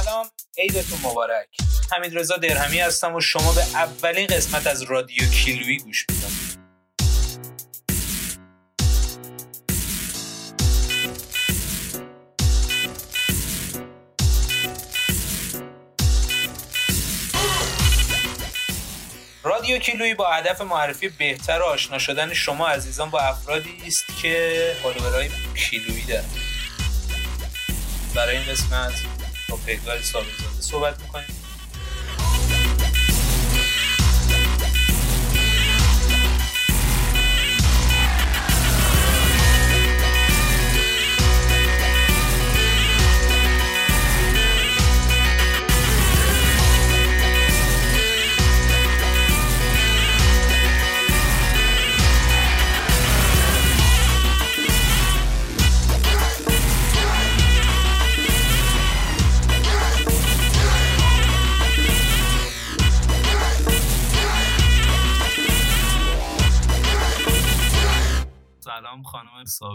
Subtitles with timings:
[0.00, 0.26] سلام
[0.58, 1.48] عیدتون مبارک.
[1.92, 6.58] حمید رضا درهمی هستم و شما به اولین قسمت از رادیو کیلویی گوش می‌دید.
[19.44, 24.76] رادیو کیلویی با هدف معرفی بهتر و آشنا شدن شما عزیزان با افرادی است که
[24.82, 26.24] فالوورهای کیلویی دارن.
[28.14, 29.11] برای این قسمت
[29.52, 31.41] با پیگاه صابرزاده صحبت می‌کنیم.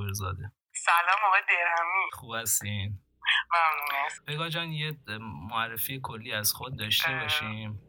[0.08, 2.10] خانم صابرزاده سلام آقای درهمی.
[2.14, 3.00] خوب هستین؟
[3.54, 4.10] ممنون.
[4.28, 4.98] پگاه جان یه
[5.52, 7.20] معرفی کلی از خود داشته.
[7.20, 7.82] باشیم.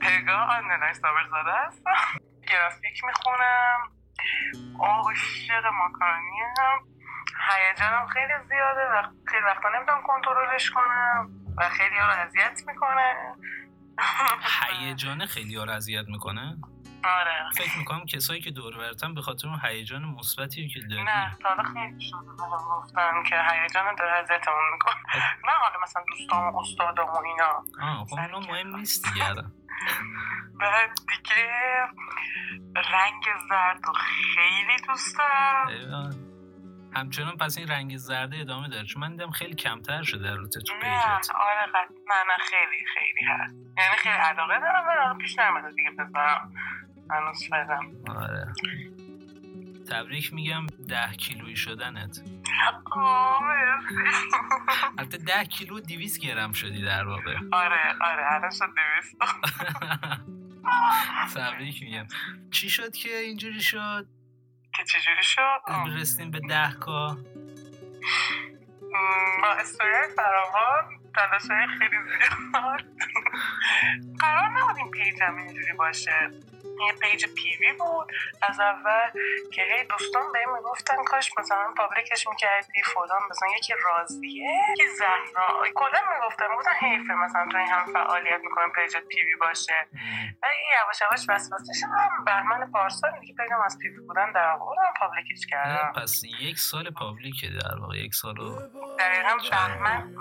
[0.00, 2.18] پگاه آنلای صابرزاده هستم
[2.48, 3.78] گرافیک می‌خونم.
[4.80, 6.78] عاشق ماکارونی هم.
[7.50, 13.36] هیجانم خیلی زیاده و خیلی وقتا نمی‌تونم کنترلش کنم و خیلی ها رو اذیت می‌کنه.
[14.80, 16.56] هیجان خیلی ها رو اذیت می‌کنه؟
[17.06, 17.50] آره.
[17.56, 21.36] فکر می‌کنم کسایی که دور برتن به خاطر اون هیجان مثبتی که داری نه
[22.00, 24.96] شده بهم گفتن که هیجان داره اذیتمون می‌کنه.
[25.44, 27.64] نه حالا مثلا دوستام و استادام و اینا.
[27.82, 29.52] آه خب اونا مهم نیست الان.
[30.60, 31.46] بعد دیگه
[32.92, 36.10] رنگ زرد و خیلی دوست دارم.
[36.96, 38.84] همچنان پس این رنگ زرده ادامه داره.
[38.84, 41.30] چون من دیدم خیلی کمتر شده البته تو نه پیجت.
[41.34, 41.92] آره قد...
[42.28, 43.54] نه خیلی خیلی هست.
[43.78, 46.52] یعنی خیلی علاقه دارم ولی الان پیش نمیده دیگه بذارم
[47.10, 47.80] هنوز فعلا.
[48.08, 48.52] آره.
[49.90, 52.20] تبریک میگم ده کیلویی شدنت.
[54.98, 57.36] البته ده کیلو دیویس گرم شدی در واقع.
[57.52, 59.16] آره آره الان شد دویست.
[61.34, 62.06] تبریک میگم.
[62.50, 64.06] چی شد که اینجوری شد؟
[64.76, 65.60] که چجوری شد.
[65.96, 67.16] رسیدیم به ده کا.
[69.42, 70.84] با استوری فراوان
[71.14, 72.84] تلاش های خیلی زیاد.
[74.18, 76.30] قرار نبود این page م اینجوری باشه.
[76.86, 79.10] یه page PV بود از اول
[79.52, 84.88] که هی دوستان بهم می‌گفتن کاش مثلا public ش می‌کردی فلان مثلا یکی راضیه یکی
[84.88, 85.62] زهرا.
[85.74, 89.86] کلا می‌گفتن می‌گفتن حیفه مثلا تو این هم فعالیت می‌کنم page ت PV باشه.
[90.42, 94.82] ولی یواش یواش وسوسه شدم بهمن پارسال دیگه page م از PV بودن در آوردم
[95.00, 95.92] public ش کردم.
[96.02, 98.34] پس یک سال پابلیکه در واقع یک سال
[98.98, 100.14] دقیقا بهمن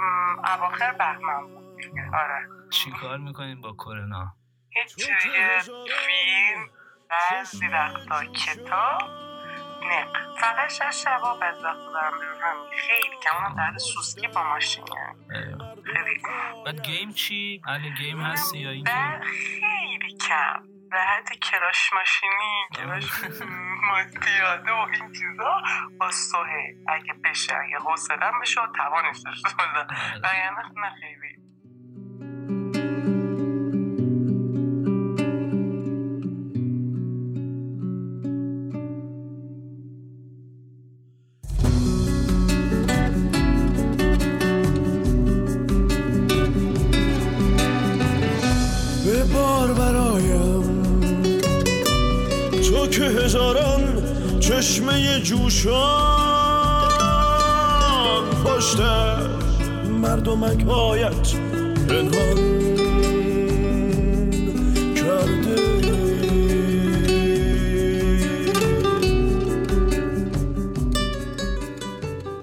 [0.45, 1.65] اواخر بهمن بود.
[2.13, 2.47] آره.
[2.71, 4.33] چی کار می‌کنین با کرونا؟
[4.75, 6.69] هیچ دیگه فیلم
[7.09, 9.01] بعضی وقتا کتاب
[9.89, 10.07] نه
[10.41, 14.85] فقط شش شبا بزاق دارم بیرون خیلی کم اونم درد سوسکی با ماشینه
[15.31, 15.75] ایوه.
[15.93, 16.21] خیلی
[16.65, 20.63] بعد گیم چی؟ اهل گیم هستی یا اینکه؟ و خیلی کم.
[20.91, 22.65] به حد کراش ماشینی.
[22.75, 23.03] کراش
[23.41, 25.61] م- پیاده و این چیزا.
[25.99, 29.69] با سوهه اگه بشه اگه حوصلم بشه و توانش داشته باشم.
[29.77, 29.87] آره.
[30.17, 31.44] وگرنه نه خیلی.
[54.65, 55.75] چشمه جوشان
[58.45, 58.79] پشت
[59.89, 61.33] مردمک هایت
[61.87, 62.37] پنهان
[64.95, 65.55] کرده.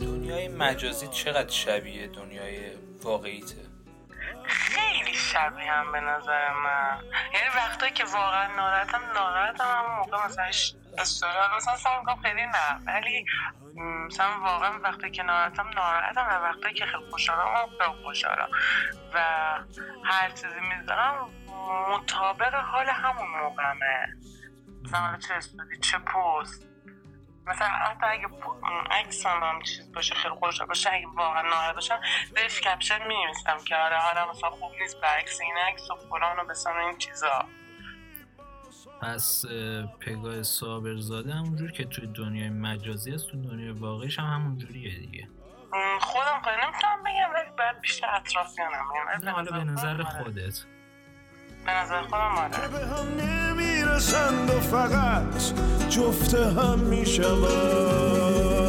[0.00, 2.59] دنیای مجازی چقدر شبیه دنیای
[3.03, 3.57] واقعیته؟
[4.45, 6.98] خیلی شبیه هم به نظر من.
[7.34, 10.45] یعنی وقتایی که واقعا ناراحتم ناراحتم هم موقع مثلا
[11.56, 12.78] مثلا سعی می‌کنم خیلی نه.
[12.86, 13.24] ولی
[14.06, 18.48] مثلا واقعا وقتی که ناراحتم ناراحتم و وقتی که خیلی خوشحالم خیلی خوشحالم.
[19.15, 19.18] و
[20.04, 21.30] هر چیزی می‌ذارم
[21.89, 24.06] مطابق حال همون موقعمه.
[24.84, 26.66] مثلا چه استوری چه پست.
[27.47, 28.28] مثلا حتی اگه
[28.91, 32.00] عکس هم چیز باشه خیلی خوشحال باشه اگه واقعا ناراحت باشم
[32.34, 33.15] بهش کپشن می
[33.65, 37.44] که آره حالا مثلا خوب نیست برعکس این عکس و فلان و بسان این چیزا.
[39.03, 44.99] پس اه، پگاه صابرزاده همونجور که توی دنیای مجازی است تو دنیای واقعیش هم همونجوریه
[44.99, 45.28] دیگه.
[46.01, 48.84] خودم خیلی نمی‌تونم بگم ولی باید بیشتر اطرافیانم
[49.22, 50.65] نه حالا به نظر خودت.
[51.66, 52.51] به نظر خودم آره.
[52.51, 55.43] که به هم نمی‌رسند و فقط
[55.89, 58.61] جفت هم می‌شوند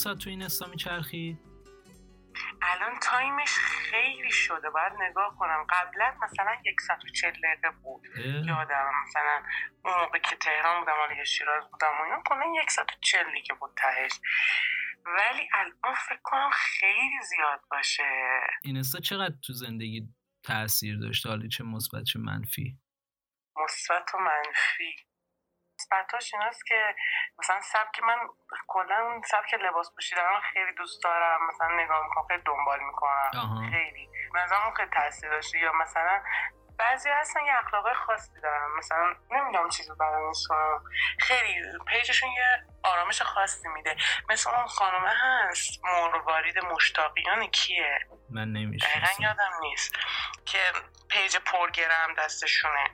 [0.00, 1.38] ساعت تو این استا میچرخی؟
[2.62, 4.70] الان تایمش خیلی شده.
[4.70, 5.66] باید نگاه کنم.
[5.70, 8.06] قبلا مثلا یک ساعت و چل دقیقه بود.
[8.46, 9.42] یادم مثلا
[9.84, 13.32] اون موقع که تهران بودم حالا شیراز بودم و اینا کنه یک ساعت و چل
[13.34, 14.20] دیگه بود تهش.
[15.06, 18.02] ولی الان فکر کنم خیلی زیاد باشه.
[18.62, 20.08] این استا چقدر تو زندگی
[20.44, 22.78] تاثیر داشته؟ حالا چه مثبت چه منفی؟
[23.64, 25.09] مثبت و منفی.
[25.92, 26.94] مثبتاش ایناست که
[27.38, 28.16] مثلا سبک من
[28.66, 31.46] کلا اون سبک لباس پوشیدن خیلی دوست دارم.
[31.48, 33.70] مثلا نگاه می‌کنم خیلی دنبال می‌کنم.
[33.70, 34.08] خیلی.
[34.34, 35.58] مثلا خیلی تاثیر داشته.
[35.58, 36.22] یا مثلا
[36.78, 38.70] بعضی هستن یه اخلاق خاصی دارن.
[38.78, 40.84] مثلا نمی‌دونم چیزی بیانش کنم
[41.20, 43.96] خیلی پیجشون یه آرامش خاصی میده.
[44.28, 47.98] مثل اون خانومه هست مروارید مشتاقیان کیه؟
[48.30, 49.94] من دقیقا نمی‌شناسم یادم نیست.
[50.46, 50.58] که
[51.10, 52.84] پیج پرگرم دستشونه.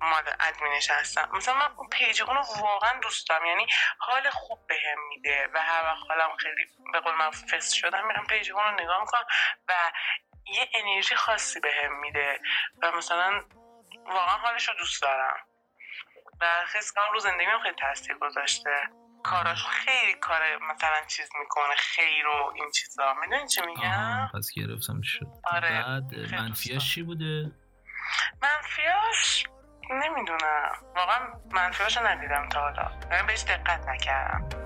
[0.00, 3.46] مال ادمینش هستم مثلا من اون پیج اونو واقعا دوست دارم.
[3.46, 3.66] یعنی
[3.98, 8.26] حال خوب بهم میده و هر وقت حالم خیلی به قول من فست شدم میرم
[8.26, 9.24] پیج اونو نگاه می‌کنم
[9.68, 9.72] و
[10.46, 12.40] یه انرژی خاصی بهم میده
[12.82, 13.40] و مثلا
[14.06, 15.36] واقعا حالش رو دوست دارم.
[16.40, 18.88] و حس کنم رو زندگیم خیلی تاثیر گذاشته.
[19.24, 23.14] کاراش خیلی کار مثلا چیز می‌کنه خیر و این چیزا.
[23.14, 25.26] می‌دونی چی میگم؟ پس گرفتم شد.
[25.44, 27.52] آره، بعد خیلی منفیاش چی بوده؟
[28.42, 29.44] منفیاش
[29.90, 30.72] نمی‌دونم.
[30.96, 31.18] واقعا
[31.50, 32.90] منفیاشو ندیدم تا حالا.
[33.26, 34.63] بهش دقت نکردم.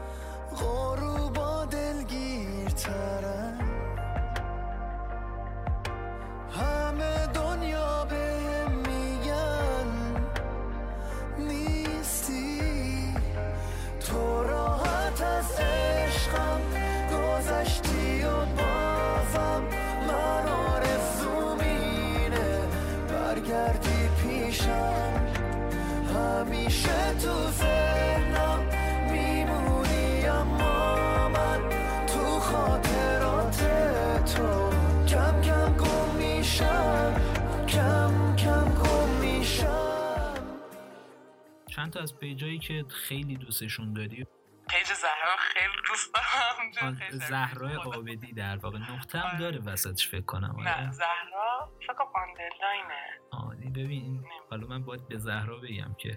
[41.99, 44.27] تا از page ایی که خیلی دوستشون داری؟
[44.71, 47.49] page زهرا خیلی دوست دارم.
[47.83, 48.79] خدا- آبدی در واقع.
[48.79, 50.61] نقطه هم داره وسطش فکر کنم.
[50.61, 50.91] نه آره.
[50.93, 53.21] زهرا فکر کنم underline ه.
[53.31, 56.17] ID ببین حالا من باید به زهرا بگم که.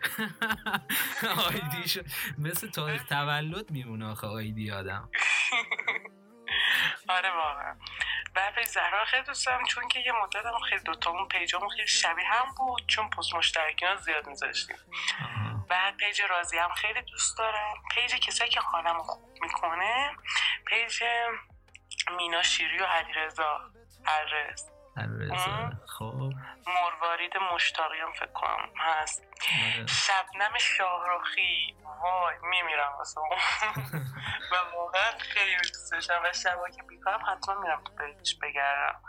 [1.49, 1.99] ID ش
[2.37, 5.09] مثل تاریخ تولد میمونه آخه ID آدم.
[7.09, 7.75] آره واقعا.
[8.35, 11.69] بعد page زهرا خیلی دوست دارم چون که یه مدت هم خیلی دوتامون page امون
[11.69, 14.77] خیلی شبیه هم بود چون پست مشترکی ها زیاد میذاشتیم.
[15.71, 17.73] بعد page راضیه هم خیلی دوست دارم.
[17.91, 20.15] page کسایی که حالم رو خوب می‌کنه
[20.65, 21.03] page
[22.17, 23.59] مینا شیری و علیرضا.
[25.31, 25.71] آه.
[25.97, 26.31] خب.
[26.67, 29.23] مروارید مشتاقیان فکر کنم هست.
[29.77, 29.87] آره.
[29.87, 33.29] شبنم شاهروخی وای میمیرم واسه اون.
[34.51, 39.01] و واقعا خیلی دارم و شبا که بیکارم حتما میرم تو page ش بگردم.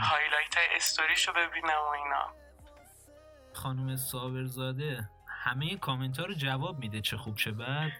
[0.00, 2.34] highlight های استوریشو ببینم و اینا.
[3.54, 5.08] خانم صابرزاده.
[5.44, 7.90] همه کامنت ها رو جواب میده چه خوب چه بد.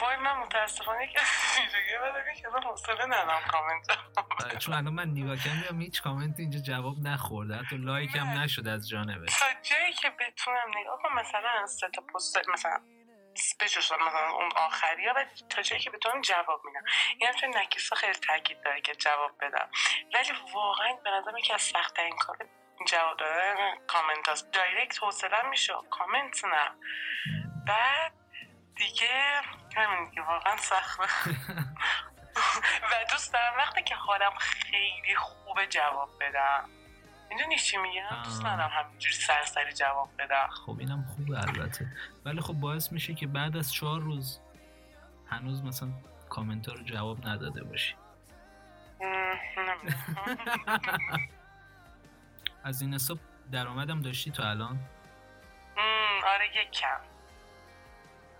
[0.00, 1.20] وای من متاسفانه که
[1.66, 3.98] دیگه بدم که من حوصله ندارم کامنت
[4.44, 8.28] آره، چون الان من نگاه کردم هیچ کامنت اینجا جواب نخورده حتی لایک هم.
[8.28, 9.26] نشد از جانبه.
[9.26, 12.80] تا جایی که بتونم نگاه کنم مثلا سه تا پست مثلا
[13.60, 16.84] بجز مثلا اون آخری ها و تا جایی که بتونم جواب میدم.
[17.18, 19.70] این همچون نکیسا خیلی تاکید داره که جواب بدم.
[20.14, 22.36] ولی واقعا به نظرم که از سخت این کار
[22.86, 23.54] جواب دادن
[23.86, 24.52] کامنت هاست.
[24.52, 25.72] دایرکت حوصله میشه.
[25.90, 26.70] کامنت نه.
[27.66, 28.12] بعد
[28.76, 29.40] دیگه
[29.76, 31.02] همین دیگه واقعا سخته.
[32.90, 36.64] و دوست دارم وقتی که حالم خیلی خوبه جواب بدم.
[37.30, 38.44] می‌دونی چی میگم؟ دوست.
[38.44, 40.48] ندارم همینجوری سرسری جواب بدم.
[40.66, 41.86] خب اینم خوبه البته.
[42.24, 44.40] ولی خب باعث میشه که بعد از چهار روز
[45.30, 45.88] هنوز مثلا
[46.28, 47.94] کامنت رو جواب نداده باشی.
[52.68, 53.18] از این حساب
[53.52, 54.78] درآمدم داشتی تا الان؟
[56.26, 57.00] آره یک کم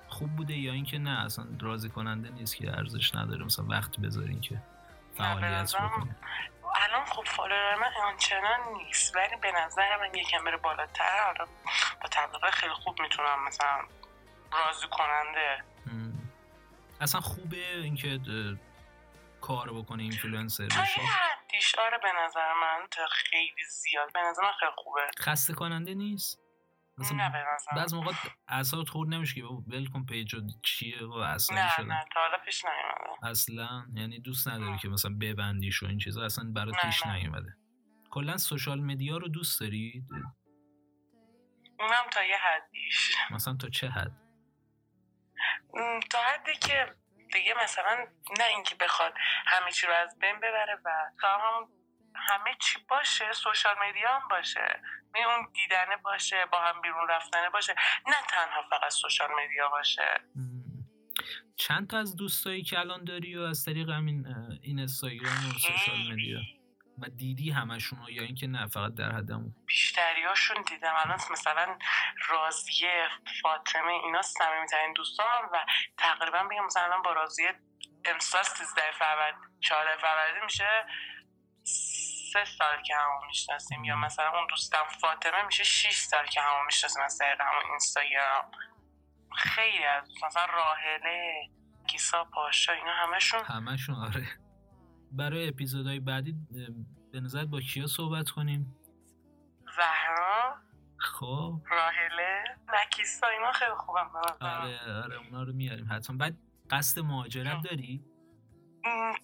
[0.08, 4.40] خوب بوده یا اینکه نه اصلا راضی کننده نیست که ارزش نداره مثلا وقت بذارین
[4.40, 4.62] که
[5.14, 6.14] فعالیت بکنین.
[6.76, 11.24] الان خب فالوور من آنچنان نیست ولی به نظر من یکم بره بالاتر.
[11.24, 11.44] حالا
[12.02, 13.80] با تبلیغات خیلی خوب می‌تونم مثلا
[14.52, 15.64] راضی کننده.
[15.86, 16.12] م.
[17.00, 18.20] اصلا خوبه اینکه
[19.40, 21.00] کار بکنه اینفلوئنسر بشه؟
[21.52, 24.12] یه حدیش آره به نظر من تا خیلی زیاد.
[24.12, 25.00] به نظر من خیلی خوبه.
[25.18, 26.40] خسته کننده نیست
[26.98, 28.12] نه به نظر بعض موقع
[28.48, 32.64] اعصابت خورد نمیشه که ول کن page چیه و عصبی نه نه تا حالا پیش
[32.64, 33.26] نیومده.
[33.28, 34.78] اصلا یعنی دوست نداری نه.
[34.78, 37.06] که مثلا ببندیش و این چیزا اصلا برات پیش.
[37.06, 37.56] نیومده.
[38.10, 40.04] کلا social media رو دوست داری؟
[41.80, 43.14] اونم تا یه حدیش.
[43.30, 44.12] مثلا تا چه حد؟
[46.10, 46.94] تا حدی که
[47.32, 48.06] دیگه مثلا
[48.38, 49.14] نه اینکه بخواد
[49.46, 51.68] همه چی رو از بین ببره و هم
[52.14, 54.80] همه چی باشه social media هم باشه
[55.14, 57.74] می اون دیدنه باشه با هم بیرون رفتنه باشه
[58.06, 60.20] نه تنها فقط social media باشه.
[61.56, 66.12] چند تا از دوستایی که الان داری و از طریق همین این اینستاگرام و social
[66.12, 66.40] media
[67.00, 70.94] و دیدی همشون یا اینکه نه فقط در حد اون بیشتریاشون دیدم.
[70.96, 71.78] الان مثلا
[72.28, 73.08] راضیه
[73.42, 75.64] فاطمه اینا صمیمیترین دوستان و
[75.98, 77.60] تقریبا بگم مثلا با راضیه
[78.04, 80.86] امسال 13 فروردین 14 فروردین میشه
[82.32, 83.84] سه سال که همون می‌شناسیم.
[83.84, 88.50] یا مثلا اون دوستم فاطمه میشه 6 سال که همون می‌شناسیم از طریق همون اینستاگرام.
[89.36, 91.48] خیلی از مثلا راهله
[91.86, 94.26] کیسا پاشا اینا همشون همشون آره.
[95.12, 96.34] برای اپیزودهای بعدی
[97.12, 98.76] به نظر با کیا صحبت کنیم؟
[99.76, 100.56] زهرا
[100.96, 101.62] خب.
[101.70, 104.10] راهله نکیسا اینا خیلی خوبم.
[104.40, 106.16] آره آره اونا رو میاریم حتما.
[106.16, 106.36] بعد
[106.70, 108.04] قصد مهاجرت داری؟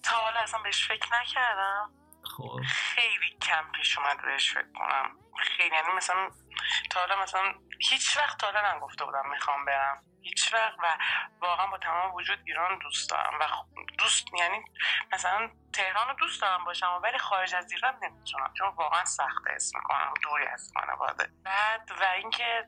[0.03, 1.91] تا حالا اصلا بهش فکر نکردم.
[2.23, 2.59] خب.
[2.65, 5.24] خیلی کم پیش اومد بهش فکر کنم.
[5.37, 6.29] خیلی یعنی مثلا
[6.91, 7.53] تا حالا مثلا
[7.89, 10.03] هیچ وقت تا حالا نگفته بودم می‌خوام برم.
[10.21, 10.97] هیچ وقت و
[11.41, 13.39] واقعا با تمام وجود ایران دوست دارم.
[13.39, 13.47] و
[13.97, 14.65] دوست یعنی
[15.13, 19.79] مثلا تهران رو دوست دارم باشم ولی خارج از ایران نمی‌تونم چون واقعا سخت اسم
[19.79, 21.29] می‌کنم دوری از خانواده.
[21.45, 22.67] بعد و اینکه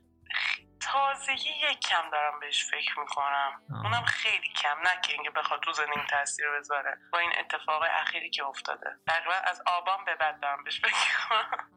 [0.81, 3.61] تازگی یک کم دارم بهش فکر می‌کنم.
[3.73, 3.85] آه.
[3.85, 6.97] اونم خیلی کم نه که اینکه بخواد تو زندگی تاثیر بذاره.
[7.13, 8.89] با این اتفاق اخیری که افتاده.
[9.07, 11.76] تقریبا از آبان به بعد دارم بهش فکر می‌کنم.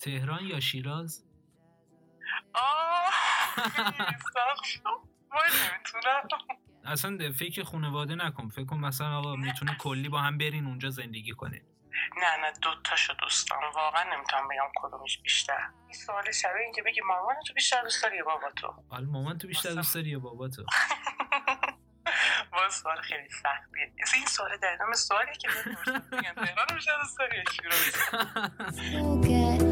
[0.00, 1.24] تهران یا شیراز؟
[2.54, 3.12] آه.
[6.84, 8.48] اصلا فکر خانواده نکن.
[8.48, 11.62] فکر کن مثلا آقا می‌تونه کلی با هم برین اونجا زندگی کنه
[12.16, 15.68] نه نه دو تاشو دوست دارم واقعا نمی‌تونم بگم کدومش بیشتر.
[15.86, 19.06] این سوال شبیه این که بگی مامان تو بیشتر دوست داری یا بابا تو؟ حالا
[19.06, 20.64] مامان تو بیشتر دوست داری یا بابا تو؟
[22.52, 23.92] با سوال خیلی سختیه.
[24.14, 25.48] این سوال در نام سوالی که
[26.12, 27.94] میگن تهران رو بیشتر دوست داری یا شیراز؟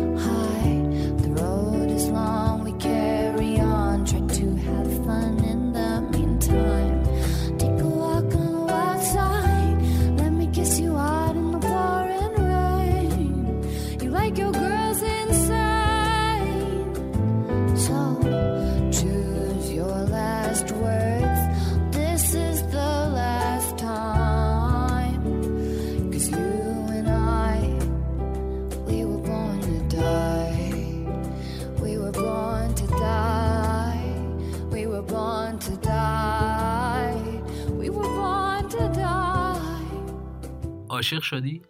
[41.06, 41.62] عاشق شدی؟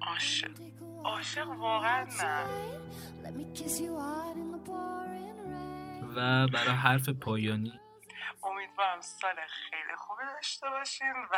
[0.00, 0.50] عاشق.
[1.04, 2.44] عاشق واقعا نه.
[6.16, 7.80] و برای حرف پایانی؟
[8.42, 11.36] امیدوارم سال خیلی خوبی داشته باشین و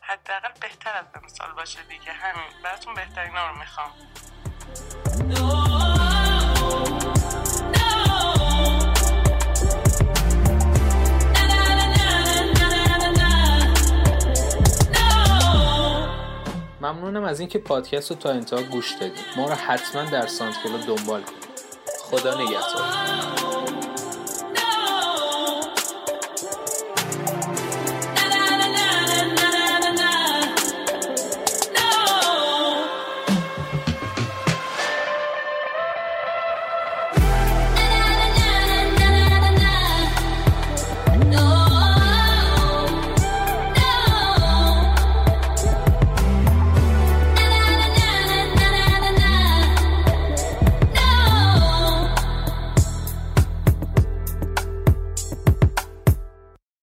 [0.00, 2.12] حداقل بهتر از امسال باشه دیگه.
[2.12, 2.62] همین.
[2.64, 3.90] براتون بهترین رو می‌خوام.
[16.92, 21.22] ممنونم از اینکه پادکست رو تا انتها گوش دادید ما رو حتما در ساندکلو دنبال
[21.22, 21.50] کنید.
[22.10, 23.29] خدا نگهدار.